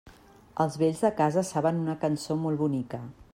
Els 0.63 0.77
vells 0.83 1.03
de 1.07 1.11
casa 1.19 1.43
saben 1.49 1.83
una 1.85 1.97
cançó 2.07 2.39
molt 2.47 2.63
bonica. 2.65 3.03